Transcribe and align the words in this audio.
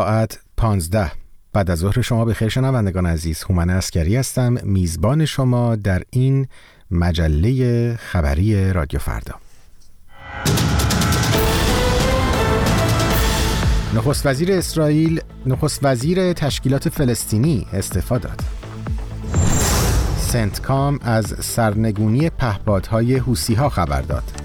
ساعت 0.00 0.38
15 0.56 1.12
بعد 1.52 1.70
از 1.70 1.78
ظهر 1.78 2.00
شما 2.00 2.24
به 2.24 2.34
خیر 2.34 2.48
شنوندگان 2.48 3.06
عزیز 3.06 3.42
هومن 3.42 3.70
اسکری 3.70 4.16
هستم. 4.16 4.56
میزبان 4.62 5.24
شما 5.24 5.76
در 5.76 6.02
این 6.10 6.46
مجله 6.90 7.96
خبری 7.96 8.72
رادیو 8.72 9.00
فردا. 9.00 9.34
نخست 13.94 14.26
وزیر 14.26 14.52
اسرائیل 14.52 15.20
نخست 15.46 15.80
وزیر 15.82 16.32
تشکیلات 16.32 16.88
فلسطینی 16.88 17.66
استعفا 17.72 18.18
داد. 18.18 18.40
سنتکام 20.18 20.98
از 21.02 21.34
سرنگونی 21.40 22.30
پهپادهای 22.30 23.16
حوسی 23.16 23.54
ها 23.54 23.68
خبر 23.68 24.02
داد. 24.02 24.39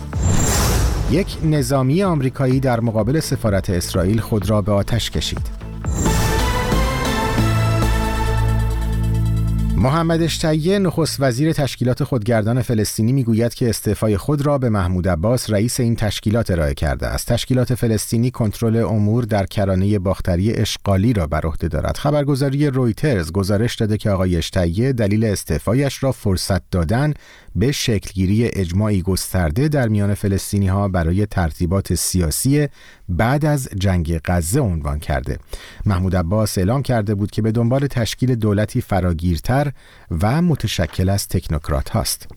یک 1.12 1.38
نظامی 1.44 2.04
آمریکایی 2.04 2.60
در 2.60 2.80
مقابل 2.80 3.20
سفارت 3.20 3.70
اسرائیل 3.70 4.20
خود 4.20 4.50
را 4.50 4.62
به 4.62 4.72
آتش 4.72 5.12
کشید 5.12 5.66
محمد 9.78 10.22
اشتیه 10.22 10.80
نخست 10.80 11.18
وزیر 11.20 11.54
تشکیلات 11.54 12.04
خودگردان 12.04 12.62
فلسطینی 12.62 13.14
می‌گوید 13.14 13.54
که 13.54 13.70
استعفای 13.70 14.18
خود 14.18 14.46
را 14.46 14.58
به 14.58 14.70
محمود 14.70 15.08
عباس 15.08 15.50
رئیس 15.50 15.80
این 15.80 15.96
تشکیلات 15.96 16.52
ارائه 16.52 16.74
کرده 16.74 17.08
است. 17.08 17.28
تشکیلات 17.28 17.76
فلسطینی 17.76 18.32
کنترل 18.32 18.76
امور 18.76 19.24
در 19.24 19.46
کرانه 19.46 20.00
باختری 20.00 20.54
اشغالی 20.54 21.14
را 21.14 21.28
بر 21.28 21.46
عهده 21.46 21.68
دارد. 21.68 21.98
خبرگزاری 21.98 22.68
رویترز 22.68 23.32
گزارش 23.32 23.76
داده 23.76 23.98
که 23.98 24.10
آقای 24.10 24.38
اشتیه 24.38 24.94
دلیل 24.94 25.26
استعفایش 25.26 26.04
را 26.04 26.12
فرصت 26.12 26.70
دادن 26.70 27.14
به 27.56 27.72
شکلگیری 27.72 28.46
اجماعی 28.46 29.02
گسترده 29.02 29.68
در 29.68 29.88
میان 29.88 30.14
فلسطینی 30.14 30.68
ها 30.68 30.88
برای 30.88 31.26
ترتیبات 31.26 31.96
سیاسی 31.96 32.68
بعد 33.10 33.46
از 33.46 33.70
جنگ 33.80 34.20
غزه 34.26 34.60
عنوان 34.60 35.00
کرده. 35.00 35.40
محمود 35.86 36.16
عباس 36.16 36.58
اعلام 36.58 36.82
کرده 36.82 37.16
بود 37.16 37.32
که 37.32 37.42
به 37.42 37.52
دنبال 37.52 37.88
تشکیل 37.88 38.36
دولتی 38.36 38.82
فراگیرتر 38.82 39.72
و 40.22 40.42
متشکل 40.42 41.10
از 41.10 41.28
تکنوکرات 41.28 41.90
هاست. 41.90 42.28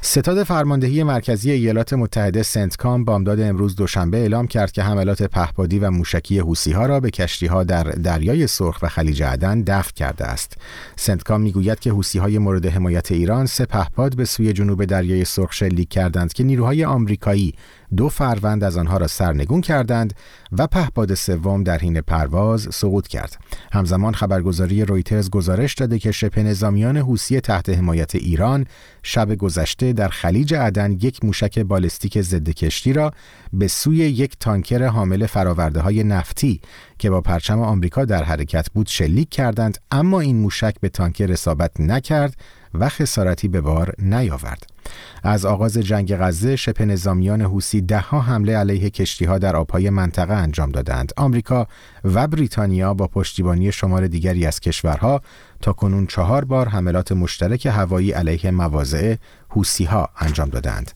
ستاد 0.00 0.42
فرماندهی 0.42 1.02
مرکزی 1.02 1.50
ایالات 1.50 1.92
متحده 1.92 2.42
سنتکام 2.42 3.04
بامداد 3.04 3.40
امروز 3.40 3.76
دوشنبه 3.76 4.18
اعلام 4.18 4.46
کرد 4.46 4.72
که 4.72 4.82
حملات 4.82 5.22
پهپادی 5.22 5.78
و 5.78 5.90
موشکی 5.90 6.38
حوسی 6.38 6.72
ها 6.72 6.86
را 6.86 7.00
به 7.00 7.10
کشتی 7.10 7.46
ها 7.46 7.64
در 7.64 7.84
دریای 7.84 8.46
سرخ 8.46 8.78
و 8.82 8.88
خلیج 8.88 9.22
عدن 9.22 9.60
دفع 9.60 9.92
کرده 9.92 10.24
است. 10.24 10.56
سنتکام 10.96 11.40
می‌گوید 11.40 11.80
که 11.80 11.90
حوسی 11.90 12.18
های 12.18 12.38
مورد 12.38 12.66
حمایت 12.66 13.12
ایران 13.12 13.46
سه 13.46 13.64
پهپاد 13.64 14.16
به 14.16 14.24
سوی 14.24 14.52
جنوب 14.52 14.84
دریای 14.84 15.24
سرخ 15.24 15.52
شلیک 15.52 15.88
کردند 15.88 16.32
که 16.32 16.44
نیروهای 16.44 16.84
آمریکایی 16.84 17.54
دو 17.96 18.08
فروند 18.08 18.64
از 18.64 18.76
آنها 18.76 18.96
را 18.96 19.06
سرنگون 19.06 19.60
کردند 19.60 20.14
و 20.52 20.66
پهپاد 20.66 21.14
سوم 21.14 21.62
در 21.62 21.78
حین 21.78 22.00
پرواز 22.00 22.68
سقوط 22.72 23.06
کرد. 23.06 23.36
همزمان 23.72 24.14
خبرگزاری 24.14 24.84
رویترز 24.84 25.30
گزارش 25.30 25.74
داده 25.74 25.98
که 25.98 26.12
شبه 26.12 26.42
نظامیان 26.42 26.96
حوسی 26.96 27.40
تحت 27.40 27.68
حمایت 27.68 28.14
ایران 28.14 28.66
شب 29.02 29.34
گذشته 29.34 29.92
در 29.92 30.08
خلیج 30.08 30.54
عدن 30.54 30.92
یک 30.92 31.24
موشک 31.24 31.58
بالستیک 31.58 32.20
ضد 32.20 32.48
کشتی 32.50 32.92
را 32.92 33.12
به 33.52 33.68
سوی 33.68 33.96
یک 33.96 34.36
تانکر 34.40 34.86
حامل 34.86 35.26
فراورده 35.26 35.80
های 35.80 36.04
نفتی 36.04 36.60
که 36.98 37.10
با 37.10 37.20
پرچم 37.20 37.60
آمریکا 37.60 38.04
در 38.04 38.22
حرکت 38.24 38.70
بود 38.74 38.86
شلیک 38.86 39.30
کردند 39.30 39.78
اما 39.90 40.20
این 40.20 40.36
موشک 40.36 40.74
به 40.80 40.88
تانکر 40.88 41.32
اصابت 41.32 41.80
نکرد 41.80 42.36
و 42.74 42.88
خسارتی 42.88 43.48
به 43.48 43.60
بار 43.60 43.94
نیاورد. 43.98 44.77
از 45.22 45.44
آغاز 45.44 45.78
جنگ 45.78 46.16
غزه 46.16 46.56
شبه 46.56 46.84
نظامیان 46.84 47.42
حوسی 47.42 47.80
دهها 47.80 48.20
حمله 48.20 48.56
علیه 48.56 48.90
کشتی 48.90 49.24
ها 49.24 49.38
در 49.38 49.56
آبهای 49.56 49.90
منطقه 49.90 50.34
انجام 50.34 50.70
دادند. 50.70 51.12
آمریکا 51.16 51.66
و 52.04 52.26
بریتانیا 52.26 52.94
با 52.94 53.06
پشتیبانی 53.06 53.72
شمار 53.72 54.06
دیگری 54.06 54.46
از 54.46 54.60
کشورها 54.60 55.22
تا 55.62 55.72
کنون 55.72 56.06
چهار 56.06 56.44
بار 56.44 56.68
حملات 56.68 57.12
مشترک 57.12 57.66
هوایی 57.66 58.12
علیه 58.12 58.50
مواضع 58.50 59.14
حوسی 59.48 59.84
ها 59.84 60.08
انجام 60.18 60.48
دادند. 60.48 60.92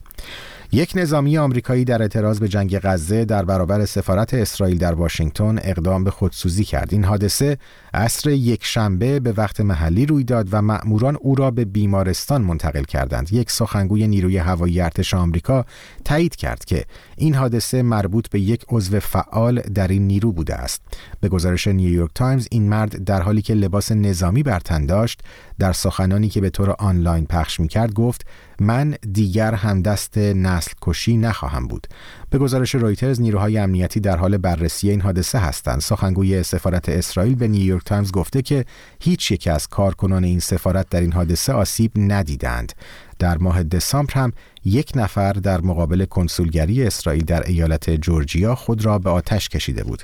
یک 0.75 0.93
نظامی 0.95 1.39
آمریکایی 1.39 1.85
در 1.85 2.03
اعتراض 2.03 2.41
به 2.41 2.49
جنگ 2.49 2.79
غزه 2.79 3.25
در 3.25 3.45
برابر 3.45 3.85
سفارت 3.85 4.35
اسرائیل 4.35 4.79
در 4.79 4.95
واشنگتن 4.95 5.59
اقدام 5.63 6.05
به 6.05 6.11
خودسوزی 6.11 6.65
کرد. 6.65 6.89
این 6.93 7.05
حادثه 7.05 7.59
عصر 7.95 8.31
یک 8.31 8.65
شنبه 8.65 9.21
به 9.21 9.33
وقت 9.33 9.61
محلی 9.61 10.07
روی 10.07 10.25
داد 10.25 10.49
و 10.53 10.63
مأموران 10.63 11.17
او 11.21 11.35
را 11.35 11.51
به 11.51 11.65
بیمارستان 11.65 12.43
منتقل 12.43 12.83
کردند. 12.83 13.33
یک 13.33 13.51
سخنگوی 13.51 14.07
نیروی 14.07 14.39
هوایی 14.39 14.81
ارتش 14.81 15.15
آمریکا 15.15 15.65
تایید 16.05 16.37
کرد 16.37 16.65
که 16.65 16.85
این 17.17 17.35
حادثه 17.35 17.83
مربوط 17.83 18.29
به 18.29 18.41
یک 18.41 18.65
عضو 18.69 19.01
فعال 19.01 19.61
در 19.61 19.89
این 19.89 20.07
نیرو 20.07 20.33
بوده 20.33 20.55
است. 20.55 20.83
به 21.21 21.29
گزارش 21.29 21.67
نیویورک 21.67 22.11
تایمز 22.15 22.49
این 22.51 22.69
مرد 22.69 23.05
در 23.05 23.23
حالی 23.23 23.43
که 23.43 23.55
لباس 23.55 23.93
نظامی 23.93 24.43
بر 24.43 24.61
تن 24.61 24.87
داشت 24.87 25.21
در 25.59 25.73
سخنانی 25.73 26.29
که 26.29 26.41
به 26.41 26.51
طور 26.51 26.71
آنلاین 26.71 27.27
پخش 27.27 27.61
می 27.61 27.69
کرد 27.69 27.93
گفت 27.93 28.27
من 28.63 28.95
دیگر 29.13 29.55
همدست 29.55 30.19
نسل 30.19 30.73
کشی 30.83 31.17
نخواهم 31.17 31.69
بود. 31.69 31.87
به 32.31 32.39
گزارش 32.39 32.75
رویترز 32.75 33.21
نیروهای 33.21 33.59
امنیتی 33.59 34.01
در 34.01 34.17
حال 34.17 34.37
بررسی 34.37 34.91
این 34.91 35.01
حادثه 35.01 35.39
هستند. 35.39 35.81
سخنگوی 35.81 36.43
سفارت 36.43 36.89
اسرائیل 36.89 37.35
به 37.35 37.49
نیویورک 37.49 37.85
تایمز 37.85 38.13
گفته 38.13 38.43
که 38.43 38.65
هیچ 39.01 39.31
یک 39.31 39.49
از 39.49 39.69
کارکنان 39.69 40.25
این 40.25 40.41
سفارت 40.41 40.89
در 40.89 41.01
این 41.01 41.13
حادثه 41.13 41.53
آسیب 41.53 41.93
ندیدند. 41.97 42.73
در 43.23 43.39
ماه 43.39 43.63
دسامبر 43.63 44.15
هم 44.15 44.33
یک 44.65 44.93
نفر 44.95 45.33
در 45.33 45.61
مقابل 45.61 46.05
کنسولگری 46.05 46.85
اسرائیل 46.85 47.25
در 47.25 47.43
ایالت 47.47 47.91
جورجیا 47.91 48.55
خود 48.55 48.85
را 48.85 48.99
به 48.99 49.11
آتش 49.11 49.49
کشیده 49.49 49.85
بود. 49.85 50.03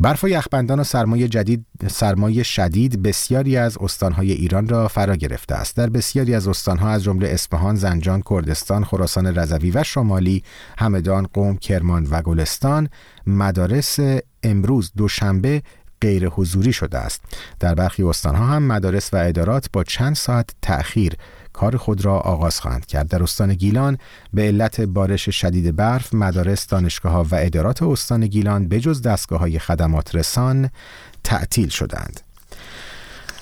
برف 0.00 0.24
و 0.24 0.28
یخبندان 0.28 0.80
و 0.80 0.84
سرمایه 0.84 1.28
جدید 1.28 1.66
سرمایه 1.90 2.42
شدید 2.42 3.02
بسیاری 3.02 3.56
از 3.56 3.78
استانهای 3.78 4.32
ایران 4.32 4.68
را 4.68 4.88
فرا 4.88 5.16
گرفته 5.16 5.54
است. 5.54 5.76
در 5.76 5.90
بسیاری 5.90 6.34
از 6.34 6.48
استانها 6.48 6.90
از 6.90 7.02
جمله 7.02 7.28
اصفهان، 7.28 7.76
زنجان، 7.76 8.22
کردستان، 8.30 8.84
خراسان 8.84 9.26
رضوی 9.26 9.70
و 9.70 9.82
شمالی، 9.82 10.42
همدان، 10.78 11.26
قم، 11.32 11.56
کرمان 11.56 12.06
و 12.10 12.22
گلستان 12.22 12.88
مدارس 13.26 13.98
امروز 14.42 14.92
دوشنبه 14.96 15.62
غیر 16.04 16.28
حضوری 16.28 16.72
شده 16.72 16.98
است. 16.98 17.20
در 17.60 17.74
برخی 17.74 18.02
استانها 18.02 18.46
هم 18.46 18.62
مدارس 18.62 19.14
و 19.14 19.16
ادارات 19.16 19.66
با 19.72 19.84
چند 19.84 20.16
ساعت 20.16 20.50
تأخیر 20.62 21.12
کار 21.52 21.76
خود 21.76 22.04
را 22.04 22.18
آغاز 22.18 22.60
خواهند 22.60 22.86
کرد 22.86 23.08
در 23.08 23.22
استان 23.22 23.54
گیلان 23.54 23.98
به 24.34 24.42
علت 24.42 24.80
بارش 24.80 25.28
شدید 25.28 25.76
برف 25.76 26.14
مدارس 26.14 26.66
دانشگاه 26.66 27.12
ها 27.12 27.24
و 27.24 27.34
ادارات 27.34 27.82
استان 27.82 28.26
گیلان 28.26 28.68
به 28.68 28.80
جز 28.80 29.02
دستگاه 29.02 29.38
های 29.38 29.58
خدمات 29.58 30.14
رسان 30.14 30.70
تعطیل 31.24 31.68
شدند 31.68 32.20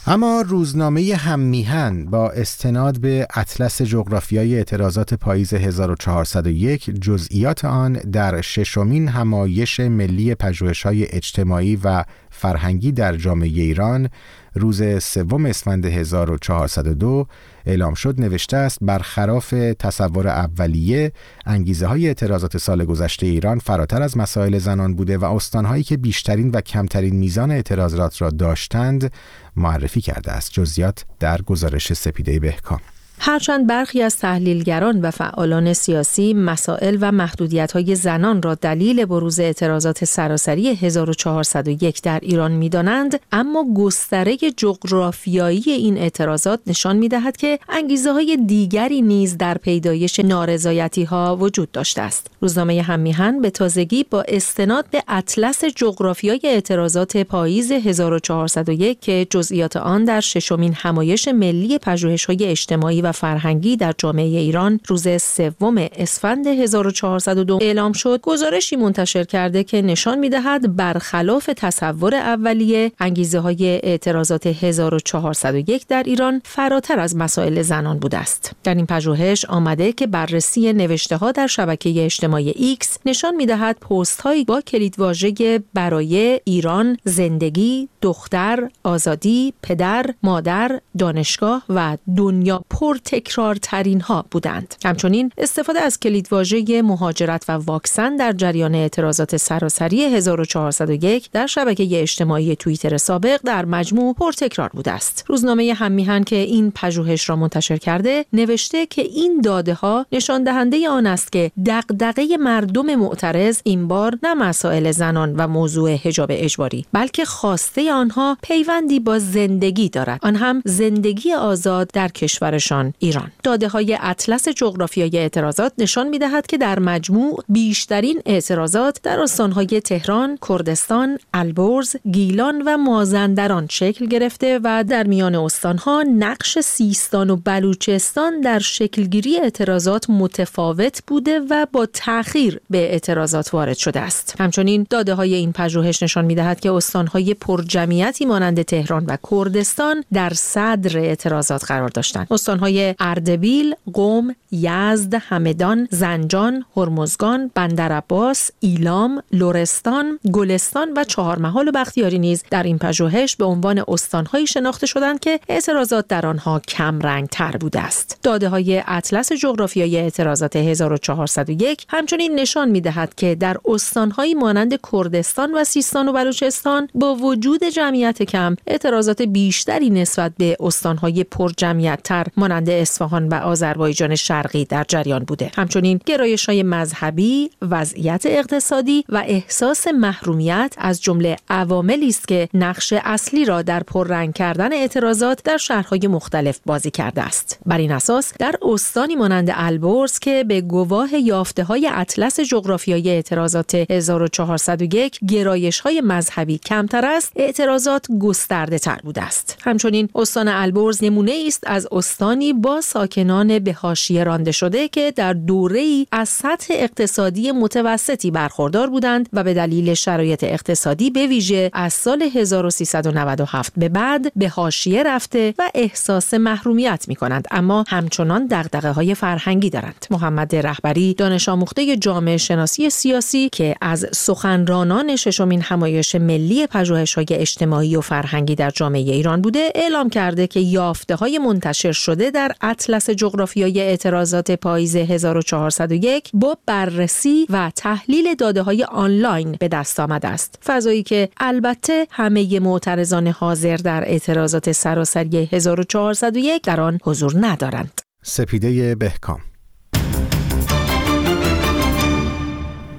اما 0.07 0.45
روزنامه 0.49 1.15
هممیهن 1.15 2.07
با 2.07 2.31
استناد 2.31 3.01
به 3.01 3.27
اطلس 3.35 3.83
جغرافیای 3.83 4.57
اعتراضات 4.57 5.15
پاییز 5.15 5.55
1401 5.55 6.91
جزئیات 7.01 7.65
آن 7.65 7.93
در 7.93 8.41
ششمین 8.41 9.09
همایش 9.09 9.81
ملی 9.81 10.35
پژوهش‌های 10.35 11.07
اجتماعی 11.13 11.79
و 11.85 12.05
فرهنگی 12.43 12.93
در 12.93 13.17
جامعه 13.17 13.49
ایران 13.49 14.09
روز 14.55 14.83
سوم 15.05 15.47
اسفند 15.47 15.87
1402 15.87 17.27
اعلام 17.67 17.95
شد 17.95 18.21
نوشته 18.21 18.57
است 18.57 18.79
برخلاف 18.83 19.51
تصور 19.79 20.29
اولیه 20.29 21.13
انگیزه 21.47 21.87
های 21.87 22.07
اعتراضات 22.07 22.57
سال 22.57 22.85
گذشته 22.85 23.27
ایران 23.27 23.59
فراتر 23.59 24.03
از 24.03 24.17
مسائل 24.17 24.59
زنان 24.59 24.95
بوده 24.95 25.19
و 25.19 25.25
استانهایی 25.25 25.83
که 25.83 25.97
بیشترین 25.97 26.51
و 26.51 26.61
کمترین 26.61 27.17
میزان 27.17 27.51
اعتراضات 27.51 28.23
را 28.23 28.31
داشتند 28.31 29.13
معرفی 29.57 30.01
کرده 30.01 30.33
است. 30.33 30.53
جزیات 30.53 31.05
در 31.21 31.43
گزارش 31.43 31.93
سپیده 31.93 32.41
بهکام. 32.41 32.81
هرچند 33.25 33.67
برخی 33.67 34.03
از 34.03 34.19
تحلیلگران 34.19 35.01
و 35.01 35.11
فعالان 35.11 35.73
سیاسی 35.73 36.35
مسائل 36.35 36.99
و 37.01 37.13
محدودیت 37.13 37.95
زنان 37.95 38.43
را 38.43 38.55
دلیل 38.55 39.05
بروز 39.05 39.41
اعتراضات 39.41 40.05
سراسری 40.05 40.69
1401 40.69 42.03
در 42.03 42.19
ایران 42.23 42.53
می‌دانند 42.53 43.21
اما 43.33 43.65
گستره 43.77 44.37
جغرافیایی 44.37 45.63
این 45.67 45.99
اعتراضات 45.99 46.61
نشان 46.67 46.97
می 46.97 47.09
دهد 47.09 47.37
که 47.37 47.59
انگیزه 47.69 48.13
های 48.13 48.37
دیگری 48.47 49.03
نیز 49.03 49.39
در 49.39 49.59
پیدایش 49.59 50.21
نارضایتی 50.21 51.05
ها 51.05 51.37
وجود 51.37 51.73
داشته 51.73 52.03
است. 52.03 52.27
روزنامه 52.41 52.83
هم‌میهن 52.83 53.41
به 53.41 53.51
تازگی 53.51 54.05
با 54.11 54.25
استناد 54.29 54.85
به 54.91 55.03
اطلس 55.09 55.65
جغرافیای 55.65 56.41
اعتراضات 56.45 57.17
پاییز 57.17 57.73
1401 57.73 59.01
که 59.01 59.27
جزئیات 59.31 59.77
آن 59.77 60.05
در 60.05 60.21
ششمین 60.21 60.73
همایش 60.77 61.29
ملی 61.29 61.79
پژوهش‌های 61.79 62.45
اجتماعی 62.45 63.03
و 63.03 63.12
فرهنگی 63.13 63.77
در 63.77 63.95
جامعه 63.99 64.25
ایران 64.25 64.81
روز 64.87 65.23
سوم 65.23 65.89
اسفند 65.97 66.47
1402 66.47 67.59
اعلام 67.63 67.93
شد. 67.93 68.21
گزارشی 68.23 68.77
منتشر 68.77 69.25
کرده 69.25 69.65
که 69.65 69.83
نشان 69.83 70.19
می‌دهد 70.19 70.77
برخلاف 70.77 71.51
تصور 71.57 72.15
اولیه 72.15 72.93
انگیزه 72.99 73.39
های 73.39 73.65
اعتراضات 73.83 74.47
1401 74.47 75.87
در 75.87 76.03
ایران 76.03 76.43
فراتر 76.45 76.99
از 77.01 77.17
مسائل 77.17 77.63
زنان 77.63 77.99
بوده 77.99 78.19
است. 78.19 78.53
در 78.65 78.75
این 78.75 78.87
پژوهش 78.87 79.45
آمده 79.45 79.93
که 79.93 80.07
بررسی 80.07 80.73
نوشته 80.73 81.17
ها 81.17 81.33
در 81.33 81.47
شبکه 81.47 82.05
اجتماعی 82.05 82.51
ایکس 82.51 82.99
نشان 83.07 83.35
می‌دهد 83.37 83.79
پست 83.79 84.21
هایی 84.21 84.45
با 84.45 84.61
کلیدواژه 84.61 85.63
برای 85.75 86.41
ایران 86.45 86.97
زندگی 87.05 87.89
دختر 88.03 88.69
آزادی 88.85 89.55
پدر 89.63 90.07
مادر 90.23 90.81
دانشگاه 90.99 91.63
و 91.69 91.97
دنیا 92.17 92.65
پر 92.71 92.97
تکرار 93.05 93.55
ترین 93.55 94.01
ها 94.01 94.25
بودند. 94.31 94.75
همچنین 94.85 95.33
استفاده 95.39 95.81
از 95.81 96.01
کلیدواژه 96.01 96.83
مهاجرت 96.83 97.45
و 97.49 97.53
واکسن 97.53 98.17
در 98.17 98.33
جریان 98.33 98.75
اعتراضات 98.75 99.37
سراسری 99.37 100.05
1401 100.05 101.31
در 101.33 101.47
شبکه 101.47 102.03
اجتماعی 102.03 102.57
توییتر 102.57 102.97
سابق 102.97 103.41
در 103.45 103.65
مجموع 103.65 104.15
پرتکرار 104.15 104.69
بوده 104.69 104.91
است. 104.91 105.25
روزنامه 105.29 105.75
هم 105.75 106.25
که 106.25 106.37
این 106.37 106.73
پژوهش 106.75 107.29
را 107.29 107.37
منتشر 107.37 107.77
کرده 107.77 108.25
نوشته 108.33 108.87
که 108.87 109.03
این 109.03 109.41
داده 109.41 109.75
ها 109.75 110.07
نشان 110.13 110.45
دهنده 110.45 110.89
آن 110.89 111.07
است 111.07 111.33
که 111.33 111.51
دغدغه 111.67 112.37
مردم 112.37 112.95
معترض 112.95 113.61
این 113.65 113.89
بار 113.89 114.19
نه 114.23 114.35
مسائل 114.35 114.91
زنان 114.91 115.37
و 115.37 115.49
موضوع 115.49 115.95
حجاب 115.95 116.31
اجباری 116.33 116.87
بلکه 116.93 117.25
خواسته 117.25 117.93
آنها 117.93 118.37
پیوندی 118.43 119.01
با 119.01 119.19
زندگی 119.19 119.89
دارد. 119.89 120.21
آن 120.23 120.37
هم 120.37 120.63
زندگی 120.65 121.33
آزاد 121.33 121.91
در 121.93 122.09
کشورشان. 122.09 122.82
ایران 122.99 123.33
داده 123.43 123.69
های 123.69 123.99
اطلس 124.01 124.49
جغرافیای 124.49 125.19
اعتراضات 125.19 125.73
نشان 125.79 126.09
می 126.09 126.19
دهد 126.19 126.47
که 126.47 126.59
در 126.59 126.79
مجموع 126.79 127.45
بیشترین 127.49 128.23
اعتراضات 128.27 129.03
در 129.03 129.21
استانهای 129.21 129.81
تهران، 129.81 130.39
کردستان، 130.49 131.19
البرز، 131.35 131.97
گیلان 132.13 132.63
و 132.67 132.77
مازندران 132.77 133.67
شکل 133.71 134.07
گرفته 134.07 134.61
و 134.65 134.85
در 134.89 135.07
میان 135.07 135.35
استانها 135.35 136.03
نقش 136.03 136.59
سیستان 136.59 137.31
و 137.31 137.37
بلوچستان 137.37 138.41
در 138.41 138.59
شکلگیری 138.59 139.41
اعتراضات 139.41 140.11
متفاوت 140.11 141.03
بوده 141.07 141.41
و 141.51 141.67
با 141.73 141.87
تأخیر 141.87 142.61
به 142.71 142.79
اعتراضات 142.79 143.55
وارد 143.55 143.77
شده 143.77 144.01
است. 144.01 144.35
همچنین 144.39 144.87
داده 144.91 145.15
های 145.15 145.35
این 145.35 145.53
پژوهش 145.53 146.03
نشان 146.03 146.25
می 146.25 146.35
دهد 146.35 146.61
که 146.61 146.73
استانهای 146.73 147.35
پرجمعیتی 147.35 148.25
مانند 148.25 148.63
تهران 148.63 149.05
و 149.07 149.17
کردستان 149.31 150.05
در 150.13 150.33
صدر 150.35 150.99
اعتراضات 150.99 151.65
قرار 151.65 151.89
داشتند. 151.89 152.27
استانهای 152.31 152.72
اردبیل، 153.01 153.75
قم، 153.93 154.35
یزد، 154.53 155.15
همدان، 155.15 155.89
زنجان، 155.91 156.65
هرمزگان، 156.77 157.51
بندرعباس، 157.55 158.51
ایلام، 158.61 159.23
لرستان، 159.33 160.19
گلستان 160.33 160.93
و 160.97 161.05
چهارمحال 161.05 161.69
و 161.69 161.73
بختیاری 161.73 162.19
نیز 162.19 162.45
در 162.51 162.63
این 162.63 162.79
پژوهش 162.79 163.37
به 163.37 163.45
عنوان 163.45 163.85
استانهایی 163.89 164.47
شناخته 164.47 164.87
شدند 164.87 165.21
که 165.21 165.41
اعتراضات 165.49 166.09
در 166.09 166.27
آنها 166.27 166.61
کم 166.69 166.99
رنگ 167.01 167.29
تر 167.29 167.57
بوده 167.57 167.81
است. 167.81 168.19
داده 168.23 168.49
های 168.49 168.83
اطلس 168.87 169.33
جغرافیایی 169.33 169.97
اعتراضات 169.97 170.57
1401 170.57 171.87
همچنین 171.89 172.35
نشان 172.35 172.71
می 172.71 172.81
دهد 172.81 173.15
که 173.15 173.35
در 173.35 173.57
استانهایی 173.65 174.35
مانند 174.35 174.79
کردستان 174.93 175.55
و 175.55 175.65
سیستان 175.65 176.09
و 176.09 176.13
بلوچستان 176.13 176.89
با 176.95 177.15
وجود 177.15 177.65
جمعیت 177.65 178.23
کم 178.23 178.57
اعتراضات 178.67 179.23
بیشتری 179.23 179.91
نسبت 179.91 180.33
به 180.39 180.57
استانهای 180.61 181.25
پر 181.25 181.51
جمعیت 181.57 182.01
تر 182.05 182.27
مانند 182.37 182.62
اصفهان 182.69 183.29
و 183.29 183.35
آذربایجان 183.35 184.15
شرقی 184.15 184.65
در 184.65 184.85
جریان 184.89 185.25
بوده. 185.25 185.51
همچنین 185.57 186.01
گرایش 186.07 186.47
های 186.47 186.63
مذهبی، 186.63 187.51
وضعیت 187.63 188.23
اقتصادی 188.27 189.05
و 189.09 189.23
احساس 189.27 189.87
محرومیت 189.87 190.75
از 190.79 191.03
جمله 191.03 191.37
عواملی 191.51 192.09
است 192.09 192.29
که 192.29 192.49
نقش 192.55 192.93
اصلی 193.05 193.45
را 193.45 193.63
در 193.63 193.83
پررنگ 193.83 194.35
کردن 194.35 194.73
اعتراضات 194.73 195.43
در 195.43 195.57
شهرهای 195.57 196.07
مختلف 196.07 196.61
بازی 196.67 196.91
کرده 196.91 197.23
است. 197.23 197.59
بر 197.67 197.79
این 197.79 197.93
اساس 197.93 198.33
در 198.39 198.55
استانی 198.63 199.17
مانند 199.17 199.51
البرز 199.55 200.19
که 200.19 200.45
به 200.49 200.61
گواه 200.61 201.15
یافته 201.15 201.65
های 201.65 201.91
اطلس 201.93 202.41
جغرافیایی 202.41 203.11
اعتراضات 203.11 203.75
1401 203.75 205.19
گرایش 205.29 205.81
های 205.81 206.01
مذهبی 206.01 206.59
کمتر 206.59 207.07
است، 207.07 207.33
اعتراضات 207.37 208.07
گسترده 208.21 208.79
تر 208.79 208.99
بوده 209.03 209.23
است. 209.23 209.52
همچنین 209.65 210.09
استان 210.15 210.49
البرز 210.49 211.05
نمونه 211.05 211.45
است 211.47 211.65
از 211.67 211.89
استانی 211.93 212.53
با 212.53 212.81
ساکنان 212.81 213.59
به 213.59 213.73
حاشیه 213.73 214.25
رانده 214.25 214.53
شده 214.53 214.89
که 214.89 215.13
در 215.17 215.33
دوره 215.33 215.81
ای 215.81 216.07
از 216.13 216.29
سطح 216.29 216.75
اقتصادی 216.77 217.53
متوسطی 217.53 218.31
برخوردار 218.31 218.91
بودند 218.91 219.29
و 219.33 219.45
به 219.45 219.55
دلیل 219.55 219.95
شرایط 219.95 220.45
اقتصادی 220.45 221.11
به 221.11 221.27
ویژه 221.27 221.71
از 221.73 221.93
سال 221.93 222.23
1397 222.23 223.73
به 223.77 223.89
بعد 223.89 224.33
به 224.37 224.49
حاشیه 224.49 225.03
رفته 225.03 225.55
و 225.59 225.71
احساس 225.75 226.35
محرومیت 226.35 227.05
می 227.09 227.17
کنند 227.17 227.45
اما 227.51 227.85
همچنان 227.89 228.47
دغدغه 228.47 228.91
های 228.91 229.15
فرهنگی 229.15 229.71
دارند. 229.71 230.07
محمد 230.11 230.57
رهبری 230.57 231.15
دانش 231.15 231.49
آموخته 231.49 231.97
جامعه 231.97 232.37
شناسی 232.37 232.91
سیاسی 232.91 233.49
که 233.49 233.75
از 233.81 234.07
سخنرانان 234.13 235.17
ششمین 235.17 235.61
همایش 235.61 236.15
ملی 236.15 236.67
پژوهش 236.67 237.15
های 237.15 237.27
اجتماعی 237.31 237.97
و 237.97 238.01
فرهنگی 238.01 238.55
در 238.55 238.71
جامعه 238.71 239.01
ایران 239.01 239.43
بوده 239.53 239.73
اعلام 239.75 240.09
کرده 240.09 240.47
که 240.47 240.61
یافته 240.61 241.15
های 241.15 241.39
منتشر 241.39 241.93
شده 241.93 242.31
در 242.31 242.53
اطلس 242.61 243.11
جغرافیای 243.11 243.81
اعتراضات 243.81 244.51
پاییز 244.51 244.97
1401 244.97 246.31
با 246.35 246.57
بررسی 246.67 247.47
و 247.51 247.73
تحلیل 247.77 248.35
داده 248.35 248.63
های 248.63 248.85
آنلاین 248.85 249.57
به 249.61 249.69
دست 249.69 250.01
آمده 250.01 250.29
است. 250.29 250.59
فضایی 250.65 251.03
که 251.03 251.29
البته 251.37 252.07
همه 252.11 252.61
معترضان 252.61 253.27
حاضر 253.27 253.77
در 253.77 254.05
اعتراضات 254.09 254.73
سراسری 254.73 255.49
1401 255.53 256.63
در 256.63 256.81
آن 256.81 256.99
حضور 257.05 257.33
ندارند. 257.41 258.01
سپیده 258.23 258.95
بهکام 258.95 259.41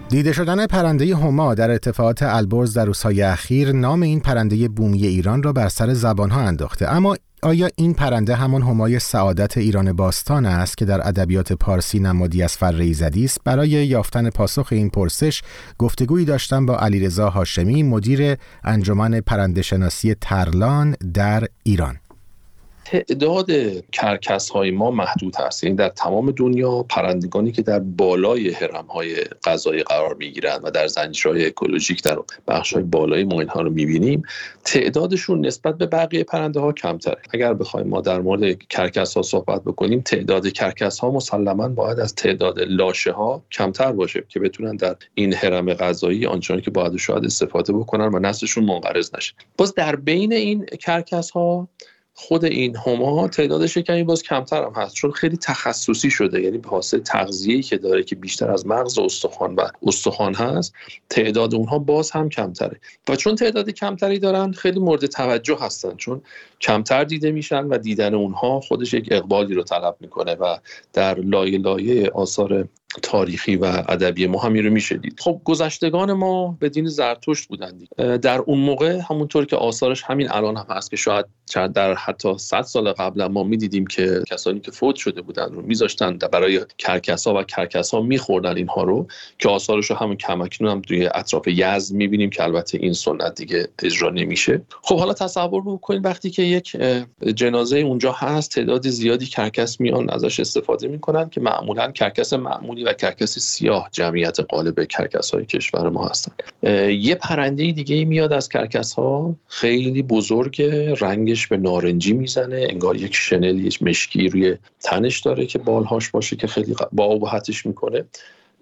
دیده 0.10 0.34
شدن 0.34 0.68
پرنده 0.68 1.16
هما 1.16 1.56
در 1.56 1.72
ارتفاعات 1.72 2.24
البرز 2.24 2.74
در 2.74 2.86
روزهای 2.86 3.22
اخیر 3.22 3.72
نام 3.72 4.02
این 4.02 4.20
پرنده 4.20 4.68
بومی 4.68 5.08
ایران 5.08 5.44
را 5.44 5.54
بر 5.54 5.70
سر 5.70 5.94
زبانها 5.94 6.42
انداخته. 6.42 6.92
اما 6.92 7.16
آیا 7.44 7.70
این 7.76 7.94
پرنده 7.94 8.36
همان 8.36 8.62
همای 8.62 9.00
سعادت 9.00 9.58
ایران 9.58 9.94
باستان 9.94 10.46
است 10.46 10.78
که 10.78 10.86
در 10.86 11.08
ادبیات 11.08 11.54
پارسی 11.54 12.00
نمادی 12.00 12.44
از 12.44 12.58
فر 12.58 12.94
زدی 12.94 13.26
است؟ 13.26 13.38
برای 13.44 13.70
یافتن 13.70 14.30
پاسخ 14.30 14.68
این 14.72 14.90
پرسش 14.90 15.42
گفتگویی 15.78 16.26
داشتم 16.26 16.66
با 16.66 16.78
علیرضا 16.78 17.30
هاشمی 17.30 17.84
مدیر 17.84 18.36
انجمن 18.64 19.22
پرنده 19.22 19.62
شناسی 19.62 20.16
ترلان 20.22 20.96
در 21.14 21.48
ایران. 21.64 21.98
تعداد 22.85 23.51
کرکس 23.91 24.50
های 24.50 24.71
ما 24.71 24.91
محدود 24.91 25.35
هست 25.35 25.63
یعنی 25.63 25.75
در 25.75 25.89
تمام 25.89 26.31
دنیا 26.31 26.83
پرندگانی 26.83 27.51
که 27.51 27.62
در 27.62 27.80
بالای 27.80 28.50
هرم 28.50 28.86
های 28.85 29.15
غذایی 29.44 29.83
قرار 29.83 30.13
می 30.13 30.31
گیرند 30.31 30.62
و 30.63 30.71
در 30.71 30.88
زنجیرهای 30.88 31.45
اکولوژیک 31.45 32.03
در 32.03 32.18
بخش 32.47 32.74
های 32.74 32.83
بالای 32.83 33.24
ما 33.24 33.39
اینها 33.39 33.62
رو 33.62 33.69
می 33.69 33.85
بینیم 33.85 34.24
تعدادشون 34.65 35.45
نسبت 35.45 35.77
به 35.77 35.85
بقیه 35.85 36.24
پرنده 36.24 36.59
ها 36.59 36.71
کمتره. 36.71 37.18
اگر 37.33 37.54
بخوایم 37.54 37.87
ما 37.87 38.02
در 38.02 38.21
مورد 38.21 38.68
کرکس 38.68 39.18
ها 39.18 39.21
صحبت 39.21 39.63
بکنیم 39.63 40.02
تعداد 40.02 40.47
کرکس 40.47 40.99
ها 40.99 41.11
مسلما 41.11 41.68
باید 41.68 41.99
از 41.99 42.16
تعداد 42.16 42.59
لاشه 42.59 43.11
ها 43.11 43.44
کمتر 43.52 43.92
باشه 43.92 44.23
که 44.30 44.40
بتونن 44.40 44.75
در 44.75 44.95
این 45.13 45.33
هرم 45.33 45.73
غذایی 45.73 46.25
آنچنانی 46.25 46.61
که 46.61 46.71
باید 46.71 46.95
شاید 46.97 47.25
استفاده 47.25 47.73
بکنن 47.73 48.16
و 48.16 48.19
نسلشون 48.19 48.66
منقرض 48.66 49.16
نشه. 49.16 49.33
باز 49.57 49.75
در 49.75 49.95
بین 49.95 50.33
این 50.33 50.66
کرکس 50.66 51.31
ها 51.31 51.68
خود 52.14 52.46
این 52.46 52.76
هما 52.76 53.28
تعدادش 53.28 53.78
کمی 53.78 54.04
باز 54.04 54.24
کمتر 54.24 54.64
هم 54.64 54.74
هست 54.76 54.96
چون 54.96 55.12
خیلی 55.12 55.38
تخصصی 55.38 56.10
شده. 56.10 56.42
یعنی 56.42 56.58
به 56.58 56.70
حاصل 56.70 57.00
تغذیه‌ای 57.00 57.62
که 57.62 57.78
داره 57.78 58.04
که 58.04 58.16
بیشتر 58.16 58.52
از 58.52 58.68
مغز 58.68 59.00
استخوان 59.00 59.56
و 59.56 59.68
استخوان 59.84 60.34
هست 60.34 60.74
تعداد 61.10 61.56
اونها 61.56 61.80
باز 61.80 62.12
هم 62.12 62.30
کمتره. 62.30 62.80
و 63.10 63.16
چون 63.16 63.36
تعداد 63.36 63.70
کمتری 63.70 64.20
دارن 64.20 64.52
خیلی 64.52 64.80
مورد 64.80 65.06
توجه 65.06 65.58
هستن 65.62 65.96
چون 65.96 66.22
کمتر 66.62 67.04
دیده 67.04 67.32
میشن 67.32 67.66
و 67.66 67.78
دیدن 67.78 68.14
اونها 68.14 68.60
خودش 68.60 68.94
یک 68.94 69.08
اقبالی 69.12 69.54
رو 69.54 69.64
طلب 69.64 69.98
می‌کنه 70.00 70.36
و 70.36 70.58
در 70.94 71.20
لایه 71.20 71.58
لایه 71.58 72.10
آثار 72.10 72.68
تاریخی 73.02 73.56
و 73.56 73.66
ادبی 73.66 74.28
ما 74.28 74.40
همین 74.40 74.66
رو 74.66 74.71
میشه 74.71 74.97
دید. 74.97 75.19
خب 75.19 75.42
گذشتگان 75.44 76.14
ما 76.14 76.57
به 76.59 76.69
دین 76.69 76.88
زرتشت 76.88 77.47
بودند 77.47 77.88
در 77.97 78.40
اون 78.40 78.59
موقع 78.59 79.00
همونطور 79.09 79.45
که 79.45 79.56
آثارش 79.56 80.04
همین 80.04 80.31
الان 80.31 80.57
هم 80.57 80.66
هست 80.69 80.92
که 80.92 80.97
شاید 80.97 81.26
در 81.73 81.94
حتی 81.94 82.38
100 82.38 82.62
سال 82.62 82.92
قبل 82.92 83.28
ما 83.28 83.44
می‌دیدیم 83.44 83.88
که 83.88 84.23
کسانی 84.30 84.59
که 84.59 84.71
فوت 84.71 84.95
شده 84.95 85.21
بودن 85.21 85.54
رو 85.54 85.62
میذاشتن 85.62 86.18
برای 86.18 86.59
کرکسا 86.78 87.33
و 87.33 87.44
کرکسا 87.44 88.02
میخوردن 88.02 88.57
اینها 88.57 88.83
رو 88.83 89.07
که 89.40 89.50
آثارش 89.50 89.90
رو 89.90 89.95
هم 89.95 90.16
اکنون 90.16 90.71
هم 90.71 90.81
توی 90.81 91.09
اطراف 91.14 91.47
یزد 91.47 91.95
می‌بینیم 91.95 92.30
که 92.30 92.44
البته 92.44 92.78
این 92.78 92.94
سنت 92.94 93.35
دیگه 93.35 93.68
اجرا 93.83 94.09
نمیشه. 94.09 94.62
خب 94.81 95.00
حالا 95.00 95.14
تصور 95.14 95.62
بکنید 95.66 96.06
وقتی 96.06 96.30
که 96.30 96.44
یک 96.44 96.78
جنازه 97.35 97.78
اونجا 97.78 98.12
هست 98.12 98.52
تعداد 98.52 98.88
زیادی 98.88 99.26
کرکس 99.26 99.81
میان 99.81 100.09
ازش 100.09 100.40
استفاده 100.40 100.88
می‌کنن 100.88 101.30
که 101.30 101.42
معمولا 101.42 101.92
کرکس 101.92 102.33
معمولی 102.33 102.82
و 102.83 102.94
کرکس 102.94 103.40
سیاه 103.40 103.90
جمعیت 103.92 104.40
غالب 104.40 104.83
کرکس 104.83 105.31
های 105.31 105.45
کشور 105.45 105.90
ما 105.90 106.07
هستن 106.07 106.31
یه 106.90 107.16
پرنده 107.16 107.71
دیگه 107.71 108.06
میاد 108.06 108.33
از 108.33 108.49
کرکس 108.49 108.94
ها 108.94 109.35
خیلی 109.47 110.04
بزرگ 110.04 110.61
رنگش 110.99 111.47
به 111.47 111.57
نارنجی 111.57 112.13
می‌زنه. 112.13 112.68
انگار 112.69 112.95
یک 112.95 113.16
شنل 113.16 113.66
یک 113.66 113.83
مشکی 113.83 114.30
روی 114.30 114.57
تنش 114.80 115.19
داره 115.19 115.45
که 115.45 115.59
بالهاش 115.59 116.09
باشه 116.09 116.35
که 116.35 116.47
خیلی 116.47 116.75
با 116.92 117.06
ابهتش 117.06 117.66
می‌کنه. 117.66 118.04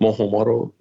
ما 0.01 0.11
هما 0.11 0.43
رو 0.43 0.71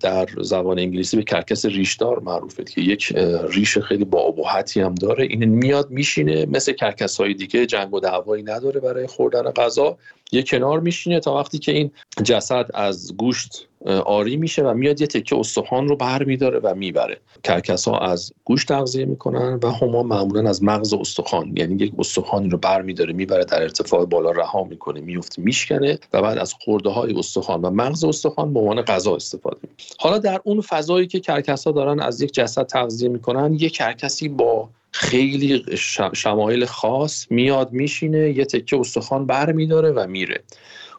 در 0.00 0.28
زبان 0.42 0.78
انگلیسی 0.78 1.16
به 1.16 1.22
کرکس 1.22 1.64
ریشدار 1.64 2.20
معروفه 2.20 2.64
که 2.64 2.80
یک 2.80 3.12
ریش 3.48 3.78
خیلی 3.78 4.04
با 4.04 4.20
ابهتی 4.20 4.80
هم 4.80 4.94
داره. 4.94 5.24
این 5.24 5.44
میاد 5.44 5.90
میشینه. 5.90 6.46
مثل 6.46 6.72
کرکس 6.72 7.20
های 7.20 7.34
دیگه 7.34 7.66
جنگ 7.66 7.94
و 7.94 8.00
دعوایی 8.00 8.42
نداره 8.42 8.80
برای 8.80 9.06
خوردن 9.06 9.42
غذا. 9.42 9.98
یه 10.32 10.42
کنار 10.42 10.80
میشینه 10.80 11.20
تا 11.20 11.34
وقتی 11.34 11.58
که 11.58 11.72
این 11.72 11.90
جسد 12.22 12.70
از 12.74 13.16
گوشت 13.16 13.66
آری 13.86 14.36
میشه 14.36 14.62
و 14.62 14.74
میاد 14.74 15.00
یه 15.00 15.06
تکه 15.06 15.36
استخوان 15.36 15.88
رو 15.88 15.96
بر 15.96 16.24
میداره 16.24 16.58
و 16.58 16.74
می‌بره. 16.74 17.20
کرکس 17.44 17.88
ها 17.88 17.98
از 17.98 18.32
گوشت 18.44 18.68
تغذیه 18.68 19.04
می‌کنن 19.04 19.60
و 19.62 19.70
هما 19.70 20.02
معمولا 20.02 20.50
از 20.50 20.62
مغز 20.62 20.94
استخوان 20.94 21.52
یعنی 21.56 21.84
یک 21.84 21.92
استخوانی 21.98 22.48
رو 22.48 22.58
بر 22.58 22.82
میداره 22.82 23.12
می‌بره 23.12 23.44
در 23.44 23.62
ارتفاع 23.62 24.04
بالا 24.04 24.30
رها 24.30 24.64
می‌کنه 24.64 25.00
میفته 25.00 25.42
میشکنه 25.42 25.98
و 26.12 26.22
بعد 26.22 26.38
از 26.38 26.54
خورده 26.54 26.90
های 26.90 27.14
استخوان 27.14 27.62
و 27.62 27.70
مغز 27.70 28.04
استخوان 28.04 28.52
به 28.52 28.60
عنوان 28.60 28.82
غذا 28.82 29.16
استفاده 29.16 29.58
می‌کنه. 29.62 29.86
حالا 29.98 30.18
در 30.18 30.40
اون 30.44 30.60
فضایی 30.60 31.06
که 31.06 31.20
کرکس 31.20 31.66
ها 31.66 31.72
دارن 31.72 32.00
از 32.00 32.20
یک 32.20 32.32
جسد 32.32 32.66
تغذیه 32.66 33.08
می‌کنن 33.08 33.54
یه 33.54 33.68
کرکسی 33.68 34.28
با 34.28 34.68
خیلی 34.92 35.64
شمایل 36.12 36.64
خاص 36.64 37.26
میاد 37.30 37.72
میشینه 37.72 38.30
یه 38.30 38.44
تکه 38.44 38.76
استخوان 38.80 39.26
بر 39.26 39.52
میداره 39.52 39.90
و 39.90 40.06
میره. 40.06 40.42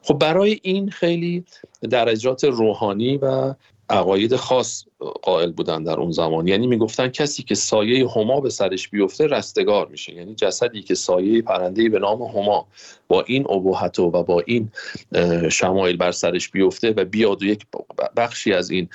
خب 0.01 0.13
برای 0.13 0.59
این 0.63 0.89
خیلی 0.89 1.45
درجات 1.89 2.43
روحانی 2.43 3.17
و 3.17 3.53
عقاید 3.89 4.35
خاص 4.35 4.85
قائل 5.21 5.51
بودن 5.51 5.83
در 5.83 5.99
اون 5.99 6.11
زمان. 6.11 6.47
یعنی 6.47 6.67
می‌گفتن 6.67 7.07
کسی 7.07 7.43
که 7.43 7.55
سایه 7.55 8.09
هما 8.09 8.41
به 8.41 8.49
سرش 8.49 8.89
بیفته 8.89 9.27
رستگار 9.27 9.87
میشه. 9.87 10.13
یعنی 10.13 10.35
جسدی 10.35 10.81
که 10.81 10.95
سایه 10.95 11.41
پرنده 11.41 11.89
به 11.89 11.99
نام 11.99 12.21
هما 12.21 12.67
با 13.07 13.23
این 13.27 13.51
ابهت 13.51 13.99
و 13.99 14.11
با 14.11 14.43
این 14.45 14.71
شمایل 15.49 15.97
بر 15.97 16.11
سرش 16.11 16.49
بیفته 16.49 16.93
و 16.97 17.05
بیاد 17.05 17.43
و 17.43 17.45
یک 17.45 17.65
بخشی 18.17 18.53
از 18.53 18.69
این 18.69 18.89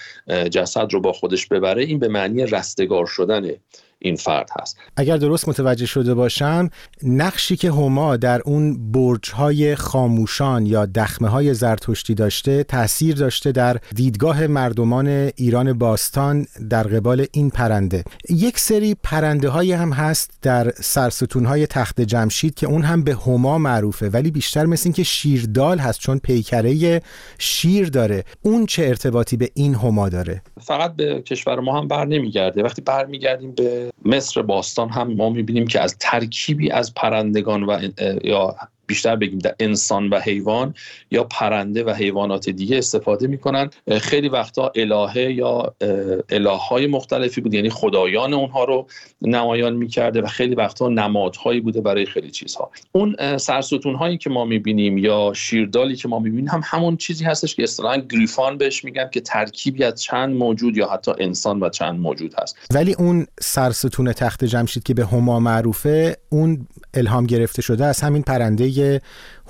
جسد 0.50 0.92
رو 0.92 1.00
با 1.00 1.12
خودش 1.12 1.46
ببره 1.46 1.84
این 1.84 1.98
به 1.98 2.08
معنی 2.08 2.46
رستگار 2.46 3.06
شدنه 3.06 3.56
این 3.98 4.16
فرد 4.16 4.50
هست. 4.60 4.78
اگر 4.96 5.16
درست 5.16 5.48
متوجه 5.48 5.86
شده 5.86 6.14
باشم 6.14 6.70
نقشی 7.02 7.56
که 7.56 7.70
هما 7.70 8.16
در 8.16 8.40
اون 8.44 8.92
برج 8.92 9.30
های 9.30 9.74
خاموشان 9.74 10.66
یا 10.66 10.86
دخمه 10.86 11.28
های 11.28 11.54
زرتشتی 11.54 12.14
داشته 12.14 12.64
تاثیر 12.64 13.16
داشته 13.16 13.52
در 13.52 13.76
دیدگاه 13.94 14.46
مردمان 14.46 15.30
ایران 15.36 15.78
باستان 15.96 16.46
در 16.70 16.82
قبال 16.82 17.26
این 17.32 17.50
پرنده. 17.50 18.04
یک 18.30 18.58
سری 18.58 18.96
پرنده 19.02 19.48
های 19.48 19.72
هم 19.72 19.92
هست 19.92 20.30
در 20.42 20.70
سرستون 20.70 21.44
های 21.44 21.66
تخت 21.66 22.00
جمشید 22.00 22.54
که 22.54 22.66
اون 22.66 22.82
هم 22.82 23.04
به 23.04 23.14
هما 23.14 23.58
معروفه 23.58 24.08
ولی 24.08 24.30
بیشتر 24.30 24.66
مثل 24.66 24.82
این 24.86 24.92
که 24.92 25.02
شیردال 25.02 25.78
هست 25.78 26.00
چون 26.00 26.18
پیکره 26.18 27.02
شیر 27.38 27.88
داره. 27.88 28.24
اون 28.42 28.66
چه 28.66 28.82
ارتباطی 28.82 29.36
به 29.36 29.50
این 29.54 29.74
هما 29.74 30.08
داره؟ 30.08 30.42
فقط 30.60 30.96
به 30.96 31.22
کشور 31.22 31.60
ما 31.60 31.80
هم 31.80 31.88
بر 31.88 32.04
نمیگرده. 32.04 32.62
وقتی 32.62 32.82
برمیگردیم 32.82 33.52
به 33.52 33.90
مصر 34.04 34.42
باستان 34.42 34.88
هم 34.88 35.12
ما 35.12 35.30
می‌بینیم 35.30 35.66
که 35.66 35.80
از 35.80 35.96
ترکیبی 36.00 36.70
از 36.70 36.94
پرندگان 36.94 37.62
و 37.62 37.88
یا 38.24 38.56
بیشتر 38.86 39.16
بگیم 39.16 39.38
در 39.38 39.54
انسان 39.60 40.08
و 40.08 40.20
حیوان 40.20 40.74
یا 41.10 41.24
پرنده 41.24 41.84
و 41.84 41.90
حیوانات 41.90 42.50
دیگه 42.50 42.78
استفاده 42.78 43.26
می‌کنن. 43.26 43.70
خیلی 44.00 44.28
وقتا 44.28 44.72
الهه 44.74 45.32
یا 45.32 45.74
اله 46.28 46.50
های 46.50 46.86
مختلفی 46.86 47.40
بود 47.40 47.54
یعنی 47.54 47.70
خدایان 47.70 48.34
اونها 48.34 48.64
رو 48.64 48.86
نمایان 49.22 49.76
می‌کرده 49.76 50.22
و 50.22 50.26
خیلی 50.26 50.54
وقتا 50.54 50.88
نمادهایی 50.88 51.60
بوده 51.60 51.80
برای 51.80 52.06
خیلی 52.06 52.30
چیزها. 52.30 52.70
اون 52.92 53.16
سرستون 53.36 53.94
هایی 53.94 54.18
که 54.18 54.30
ما 54.30 54.44
می‌بینیم 54.44 54.98
یا 54.98 55.32
شیردالی 55.36 55.96
که 55.96 56.08
ما 56.08 56.18
می‌بینیم 56.18 56.48
هم 56.48 56.60
همون 56.64 56.96
چیزی 56.96 57.24
هستش 57.24 57.54
که 57.54 57.62
اصطلاحا 57.62 57.96
گریفان 57.96 58.58
بهش 58.58 58.84
میگن 58.84 59.08
که 59.12 59.20
ترکیبی 59.20 59.84
از 59.84 60.02
چند 60.02 60.36
موجود 60.36 60.76
یا 60.76 60.88
حتی 60.88 61.12
انسان 61.18 61.60
و 61.60 61.68
چند 61.68 62.00
موجود 62.00 62.34
هست. 62.38 62.56
ولی 62.74 62.94
اون 62.94 63.26
سرستون 63.40 64.12
تخت 64.12 64.44
جمشید 64.44 64.82
که 64.82 64.94
به 64.94 65.06
هما 65.06 65.40
معروفه 65.40 66.16
اون 66.28 66.66
الهام 66.94 67.26
گرفته 67.26 67.62
شده 67.62 67.84
از 67.84 68.00
همین 68.00 68.22
پرنده 68.22 68.75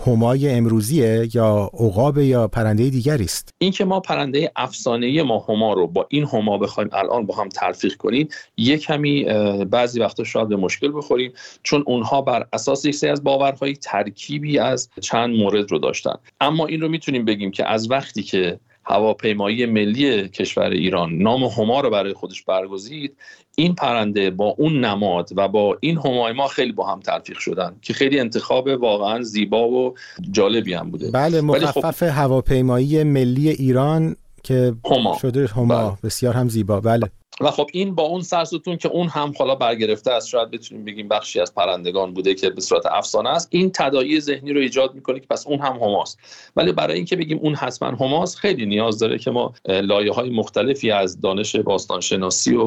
همای 0.06 0.50
امروزیه 0.50 1.28
یا 1.34 1.70
عقاب 1.80 2.18
یا 2.18 2.48
پرنده 2.48 2.90
دیگری 2.90 3.24
است؟ 3.24 3.48
این 3.58 3.72
که 3.72 3.84
ما 3.84 4.00
پرنده 4.00 4.52
افسانه 4.56 5.22
ما 5.22 5.44
هما 5.48 5.72
رو 5.72 5.86
با 5.86 6.06
این 6.10 6.24
هما 6.24 6.58
بخوایم 6.58 6.90
الان 6.92 7.26
با 7.26 7.34
هم 7.34 7.48
تلفیق 7.48 7.96
کنیم 7.96 8.28
یک 8.56 8.82
کمی 8.82 9.24
بعضی 9.64 10.00
وقتا 10.00 10.24
شاید 10.24 10.48
به 10.48 10.56
مشکل 10.56 10.92
بخوریم 10.94 11.32
چون 11.62 11.84
اونها 11.86 12.22
بر 12.22 12.46
اساس 12.52 12.84
یک 12.84 12.94
سری 12.94 13.10
از 13.10 13.24
باورهای 13.24 13.72
ترکیبی 13.72 14.58
از 14.58 14.90
چند 15.00 15.36
مورد 15.36 15.70
رو 15.70 15.78
داشتن. 15.78 16.14
اما 16.40 16.66
این 16.66 16.80
رو 16.80 16.88
می‌تونیم 16.88 17.24
بگیم 17.24 17.50
که 17.50 17.70
از 17.70 17.90
وقتی 17.90 18.22
که 18.22 18.60
هواپیمایی 18.86 19.66
ملی 19.66 20.28
کشور 20.28 20.70
ایران. 20.70 21.12
نام 21.12 21.44
هما 21.44 21.80
رو 21.80 21.90
برای 21.90 22.12
خودش 22.12 22.42
برگزید. 22.42 23.16
این 23.56 23.74
پرنده 23.74 24.30
با 24.30 24.54
اون 24.58 24.84
نماد 24.84 25.30
و 25.36 25.48
با 25.48 25.76
این 25.80 25.98
همای 25.98 26.32
ما 26.32 26.46
خیلی 26.46 26.72
با 26.72 26.86
هم 26.86 27.00
تلفیق 27.00 27.38
شدن 27.38 27.76
که 27.82 27.94
خیلی 27.94 28.20
انتخاب 28.20 28.66
واقعا 28.66 29.22
زیبا 29.22 29.68
و 29.68 29.94
جالبی 30.30 30.74
هم 30.74 30.90
بوده. 30.90 31.10
بله 31.10 31.40
خب 31.40 31.44
مخفف 31.44 32.10
خب... 32.10 32.18
هواپیمایی 32.18 33.04
ملی 33.04 33.48
ایران 33.48 34.16
که 34.42 34.74
هما. 34.90 35.18
شده 35.22 35.46
هما. 35.46 35.88
بله. 35.88 35.98
بسیار 36.04 36.34
هم 36.34 36.48
زیبا. 36.48 36.80
بله. 36.80 37.10
و 37.40 37.50
خب 37.50 37.66
این 37.72 37.94
با 37.94 38.02
اون 38.02 38.22
سرستون 38.22 38.76
که 38.76 38.88
اون 38.88 39.08
هم 39.08 39.32
حالا 39.38 39.54
برگرفته 39.54 40.12
است 40.12 40.28
شاید 40.28 40.50
بتونیم 40.50 40.84
بگیم 40.84 41.08
بخشی 41.08 41.40
از 41.40 41.54
پرندگان 41.54 42.14
بوده 42.14 42.34
که 42.34 42.50
به 42.50 42.60
صورت 42.60 42.86
افسانه 42.86 43.28
است. 43.28 43.48
این 43.50 43.70
تداعی 43.74 44.20
ذهنی 44.20 44.52
رو 44.52 44.60
ایجاد 44.60 44.94
می‌کنه 44.94 45.20
که 45.20 45.26
پس 45.30 45.46
اون 45.46 45.60
هم 45.60 45.72
هماست 45.72 46.18
ولی 46.56 46.72
برای 46.72 46.96
اینکه 46.96 47.16
بگیم 47.16 47.38
اون 47.42 47.54
حتما 47.54 47.88
هماست 47.88 48.36
خیلی 48.36 48.66
نیاز 48.66 48.98
داره 48.98 49.18
که 49.18 49.30
ما 49.30 49.54
لایه 49.68 50.12
های 50.12 50.30
مختلفی 50.30 50.90
از 50.90 51.20
دانش 51.20 51.56
باستانشناسی 51.56 52.54
و 52.54 52.62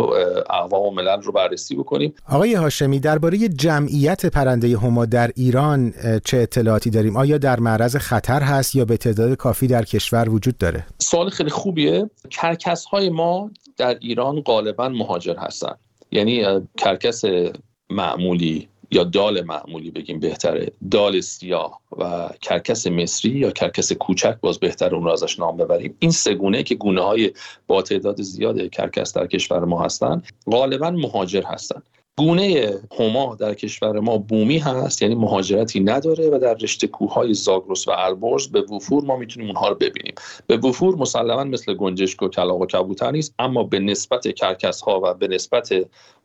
اقوام 0.49 0.83
و 0.83 0.91
ملل 0.91 1.21
رو 1.21 1.31
بررسی 1.31 1.75
بکنیم. 1.75 2.13
آقای 2.29 2.53
هاشمی 2.53 2.99
درباره 2.99 3.37
جمعیت 3.37 4.25
پرنده 4.25 4.77
هما 4.77 5.05
در 5.05 5.31
ایران 5.35 5.93
چه 6.25 6.37
اطلاعاتی 6.37 6.89
داریم؟ 6.89 7.17
آیا 7.17 7.37
در 7.37 7.59
معرض 7.59 7.95
خطر 7.95 8.41
هست 8.41 8.75
یا 8.75 8.85
به 8.85 8.97
تعداد 8.97 9.35
کافی 9.35 9.67
در 9.67 9.83
کشور 9.83 10.29
وجود 10.29 10.57
داره؟ 10.57 10.85
سوال 10.97 11.29
خیلی 11.29 11.49
خوبیه. 11.49 12.09
کرکس 12.29 12.85
های 12.85 13.09
ما 13.09 13.51
در 13.79 13.97
ایران 14.01 14.41
غالبا 14.41 14.89
مهاجر 14.89 15.35
هستن. 15.37 15.75
یعنی 16.11 16.45
کرکس 16.77 17.23
معمولی 17.89 18.67
یا 18.91 19.03
دال 19.03 19.41
معمولی 19.41 19.91
بگیم 19.91 20.19
بهتره. 20.19 20.71
دال 20.91 21.21
سیاه 21.21 21.79
و 21.97 22.29
کرکس 22.41 22.87
مصری 22.87 23.31
یا 23.31 23.51
کرکس 23.51 23.93
کوچک 23.93 24.35
باز 24.41 24.59
بهتر 24.59 24.95
اون 24.95 25.03
رو 25.03 25.11
ازش 25.11 25.39
نام 25.39 25.57
ببریم. 25.57 25.95
این 25.99 26.11
سه 26.11 26.33
گونه 26.33 26.63
که 26.63 26.75
گونه 26.75 27.01
های 27.01 27.31
با 27.67 27.81
تعداد 27.81 28.21
زیاد 28.21 28.69
کرکس 28.69 29.13
در 29.13 29.27
کشور 29.27 29.65
ما 29.65 29.83
هستن 29.83 30.21
غالبا 30.51 30.91
مهاجر 30.91 31.43
هستن. 31.43 31.81
گونه 32.19 32.77
هما 32.99 33.35
در 33.35 33.53
کشور 33.53 33.99
ما 33.99 34.17
بومی 34.17 34.57
هست 34.57 35.01
یعنی 35.01 35.15
مهاجرتی 35.15 35.79
نداره 35.79 36.29
و 36.29 36.39
در 36.39 36.53
رشته 36.53 36.87
کوههای 36.87 37.33
زاگرس 37.33 37.87
و 37.87 37.91
البرز 37.91 38.47
به 38.47 38.61
وفور 38.61 39.03
ما 39.03 39.17
می‌تونیم 39.17 39.49
اونها 39.49 39.69
رو 39.69 39.75
ببینیم. 39.75 40.13
به 40.47 40.57
وفور 40.57 40.95
مسلما 40.95 41.43
مثل 41.43 41.73
گنجشک 41.73 42.23
و 42.23 42.27
کلاغ 42.27 42.61
و 42.61 42.65
کبوتر 42.65 43.11
نیست 43.11 43.33
اما 43.39 43.63
به 43.63 43.79
نسبت 43.79 44.27
کرکس 44.27 44.81
ها 44.81 45.01
و 45.03 45.13
به 45.13 45.27
نسبت 45.27 45.69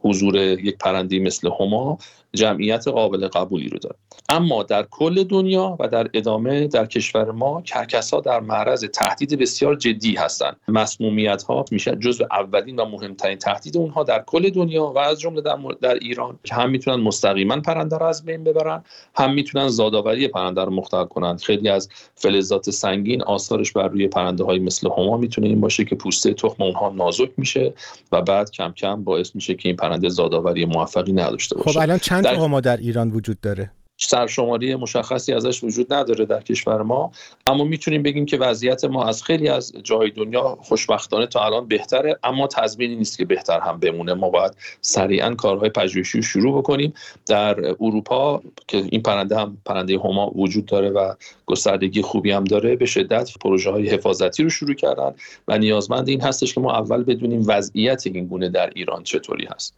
حضور 0.01 0.37
یک 0.37 0.79
پرنده 0.79 1.19
مثل 1.19 1.51
هما 1.61 1.99
جمعیت 2.35 2.89
قابل 2.89 3.29
قبولی 3.29 3.69
رو 3.69 3.79
داره. 3.79 3.97
اما 4.29 4.63
در 4.63 4.87
کل 4.91 5.25
دنیا 5.25 5.77
و 5.81 5.89
در 5.89 6.11
ادامه 6.15 6.67
در 6.67 6.87
کشور 6.87 7.31
ما 7.31 7.63
کرکس 7.63 8.15
ها 8.15 8.21
در 8.21 8.41
معرض 8.41 8.85
تهدید 8.85 9.39
بسیار 9.39 9.75
جدی 9.75 10.15
هستند 10.15 10.57
مسمومیت 10.69 11.43
ها 11.43 11.65
میشه 11.71 11.97
جزو 11.97 12.25
اولین 12.31 12.77
و 12.77 12.85
مهمترین 12.85 13.39
تهدید 13.39 13.77
اونها 13.77 14.03
در 14.03 14.23
کل 14.27 14.51
دنیا 14.51 14.87
و 14.87 14.99
از 14.99 15.21
جمله 15.21 15.41
در, 15.41 15.59
در 15.81 15.95
ایران. 15.95 16.39
که 16.45 16.55
هم 16.55 16.71
می‌تونن 16.71 17.03
مستقیما 17.03 17.61
پرنده 17.61 17.99
رو 17.99 18.07
از 18.07 18.25
بین 18.25 18.45
ببرن 18.45 18.85
هم 19.15 19.35
می‌تونن 19.35 19.69
زادآوری 19.69 20.29
پرنده 20.29 20.65
رو 20.65 20.73
مختل 20.73 21.05
کنند 21.05 21.41
خیلی 21.41 21.69
از 21.69 21.89
فلزات 22.15 22.71
سنگین 22.71 23.23
آثارش 23.23 23.73
بر 23.73 23.89
روی 23.89 24.09
پرنده 24.09 24.45
های 24.45 24.59
مثل 24.59 24.89
هما 24.99 25.17
می‌تونه 25.17 25.47
این 25.47 25.61
باشه 25.61 25.85
که 25.85 25.95
پوسته 25.95 26.35
تخم 26.35 26.63
اونها 26.63 26.89
نازک 26.89 27.31
میشه 27.37 27.75
و 28.13 28.23
بعد 28.23 28.51
کم 28.51 28.73
کم 28.73 29.05
باعث 29.05 29.35
میشه 29.35 29.55
که 29.55 29.69
این 29.69 29.77
پرنده 29.77 30.09
زادآوری 30.09 30.65
موفقی 30.65 31.13
نداشته 31.13 31.57
باشه. 31.57 31.71
خب 31.71 31.79
الان 31.79 31.99
چند 31.99 32.24
در... 32.25 32.35
هما 32.35 32.61
در 32.61 32.77
ایران 32.77 33.11
وجود 33.11 33.41
داره؟ 33.41 33.71
سرشماری 33.97 34.75
مشخصی 34.75 35.33
ازش 35.33 35.65
وجود 35.65 35.93
نداره 35.93 36.25
در 36.25 36.41
کشور 36.41 36.83
ما. 36.83 37.13
اما 37.47 37.65
می‌تونیم 37.65 38.03
بگیم 38.03 38.27
که 38.27 38.37
وضعیت 38.37 38.85
ما 38.85 39.05
از 39.05 39.23
خیلی 39.23 39.49
از 39.49 39.73
جای 39.83 40.11
دنیا 40.11 40.59
خوشبختانه 40.61 41.27
تا 41.27 41.45
الان 41.45 41.69
بهتره 41.69 42.19
اما 42.25 42.47
تضمینی 42.47 42.97
نیست 42.97 43.19
که 43.19 43.25
بهتر 43.25 43.61
هم 43.61 43.81
بمونه. 43.81 44.15
ما 44.15 44.31
باید 44.31 44.57
سریعا 44.81 45.35
کارهای 45.35 45.71
پژوهشی 45.71 46.23
شروع 46.23 46.59
بکنیم. 46.59 46.95
در 47.27 47.61
اروپا 47.81 48.43
که 48.69 48.77
این 48.91 49.03
پرنده 49.03 49.39
هم 49.39 49.59
پرنده 49.65 49.99
هما 49.99 50.33
وجود 50.35 50.67
داره 50.67 50.91
و 50.91 51.15
گستردگی 51.47 52.03
خوبی 52.03 52.31
هم 52.31 52.45
داره 52.45 52.77
به 52.77 52.87
شدت 52.87 53.31
پروژه 53.41 53.71
های 53.71 53.89
حفاظتی 53.89 54.43
رو 54.43 54.51
شروع 54.51 54.75
کردن 54.75 55.15
و 55.49 55.59
نیازمند 55.59 56.09
این 56.09 56.21
هستش 56.21 56.55
که 56.55 56.61
ما 56.61 56.73
اول 56.73 57.05
بدونیم 57.05 57.45
وضعیت 57.47 58.07
این 58.07 58.27
گونه 58.27 58.49
در 58.49 58.71
ایران 58.75 59.03
چطوری 59.03 59.49
هست. 59.55 59.75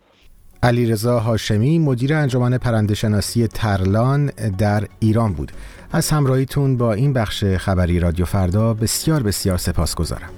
علیرضا 0.66 1.18
هاشمی 1.18 1.78
مدیر 1.78 2.14
انجمن 2.14 2.58
پرندهشناسی 2.58 3.46
ترلان 3.46 4.26
در 4.58 4.84
ایران 4.98 5.32
بود. 5.32 5.52
از 5.92 6.10
همراهیتون 6.10 6.76
با 6.76 6.92
این 6.92 7.12
بخش 7.12 7.44
خبری 7.44 8.00
رادیو 8.00 8.24
فردا 8.24 8.74
بسیار 8.74 9.22
بسیار 9.22 9.58
سپاس 9.58 9.94
گذارم 9.94 10.30